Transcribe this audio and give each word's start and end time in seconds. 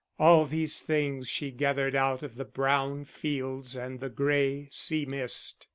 All 0.17 0.45
these 0.47 0.79
things 0.81 1.27
she 1.27 1.51
gathered 1.51 1.93
out 1.93 2.23
of 2.23 2.33
the 2.33 2.43
brown 2.43 3.05
fields 3.05 3.75
and 3.75 3.99
the 3.99 4.09
grey 4.09 4.67
sea 4.71 5.05
mist. 5.05 5.67